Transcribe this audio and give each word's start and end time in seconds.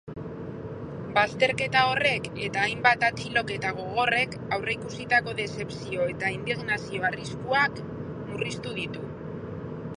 Bazterketa 1.17 1.83
horrek 1.89 2.29
eta 2.45 2.61
hainbat 2.69 3.05
atxiloketa 3.09 3.73
gogorrek 3.81 4.35
aurreikusitako 4.57 5.35
dezepzio 5.41 6.09
edo 6.15 6.33
indignazio 6.41 7.07
arriskuak 7.13 7.81
murriztu 7.93 8.79
ditu. 8.83 9.09